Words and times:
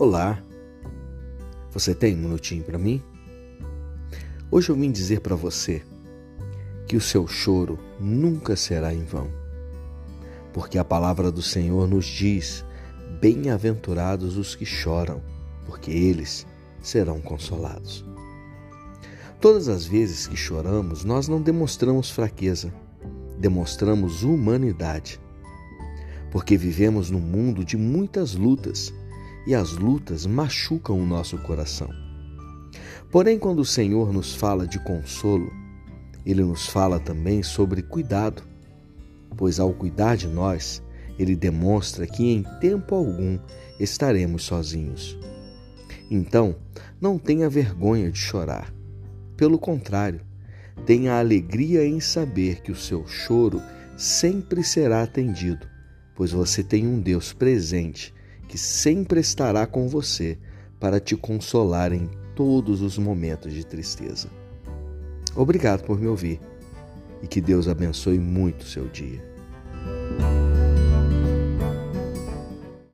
Olá, 0.00 0.40
você 1.72 1.92
tem 1.92 2.14
um 2.14 2.18
minutinho 2.18 2.62
para 2.62 2.78
mim? 2.78 3.02
Hoje 4.48 4.68
eu 4.70 4.76
vim 4.76 4.92
dizer 4.92 5.22
para 5.22 5.34
você 5.34 5.82
que 6.86 6.96
o 6.96 7.00
seu 7.00 7.26
choro 7.26 7.76
nunca 7.98 8.54
será 8.54 8.94
em 8.94 9.02
vão, 9.04 9.28
porque 10.52 10.78
a 10.78 10.84
palavra 10.84 11.32
do 11.32 11.42
Senhor 11.42 11.88
nos 11.88 12.06
diz: 12.06 12.64
Bem-aventurados 13.20 14.36
os 14.36 14.54
que 14.54 14.64
choram, 14.64 15.20
porque 15.66 15.90
eles 15.90 16.46
serão 16.80 17.20
consolados. 17.20 18.04
Todas 19.40 19.66
as 19.66 19.84
vezes 19.84 20.28
que 20.28 20.36
choramos, 20.36 21.02
nós 21.02 21.26
não 21.26 21.42
demonstramos 21.42 22.08
fraqueza, 22.08 22.72
demonstramos 23.36 24.22
humanidade, 24.22 25.20
porque 26.30 26.56
vivemos 26.56 27.10
num 27.10 27.18
mundo 27.18 27.64
de 27.64 27.76
muitas 27.76 28.36
lutas 28.36 28.94
e 29.46 29.54
as 29.54 29.72
lutas 29.72 30.26
machucam 30.26 31.00
o 31.00 31.06
nosso 31.06 31.38
coração. 31.38 31.88
Porém, 33.10 33.38
quando 33.38 33.60
o 33.60 33.64
Senhor 33.64 34.12
nos 34.12 34.34
fala 34.34 34.66
de 34.66 34.78
consolo, 34.80 35.50
ele 36.26 36.42
nos 36.42 36.66
fala 36.66 37.00
também 37.00 37.42
sobre 37.42 37.82
cuidado, 37.82 38.42
pois 39.36 39.58
ao 39.58 39.72
cuidar 39.72 40.16
de 40.16 40.28
nós, 40.28 40.82
ele 41.18 41.34
demonstra 41.34 42.06
que 42.06 42.30
em 42.30 42.42
tempo 42.60 42.94
algum 42.94 43.38
estaremos 43.80 44.42
sozinhos. 44.44 45.18
Então, 46.10 46.56
não 47.00 47.18
tenha 47.18 47.48
vergonha 47.48 48.10
de 48.10 48.18
chorar. 48.18 48.72
Pelo 49.36 49.58
contrário, 49.58 50.20
tenha 50.84 51.18
alegria 51.18 51.86
em 51.86 52.00
saber 52.00 52.60
que 52.60 52.72
o 52.72 52.76
seu 52.76 53.06
choro 53.06 53.62
sempre 53.96 54.62
será 54.62 55.02
atendido, 55.02 55.66
pois 56.14 56.32
você 56.32 56.62
tem 56.62 56.86
um 56.86 57.00
Deus 57.00 57.32
presente 57.32 58.14
que 58.48 58.58
sempre 58.58 59.20
estará 59.20 59.66
com 59.66 59.86
você 59.88 60.38
para 60.80 60.98
te 60.98 61.14
consolar 61.16 61.92
em 61.92 62.08
todos 62.34 62.80
os 62.80 62.96
momentos 62.96 63.52
de 63.52 63.64
tristeza. 63.64 64.28
Obrigado 65.36 65.84
por 65.84 66.00
me 66.00 66.06
ouvir 66.06 66.40
e 67.22 67.26
que 67.26 67.40
Deus 67.40 67.68
abençoe 67.68 68.18
muito 68.18 68.64
seu 68.64 68.88
dia. 68.88 69.27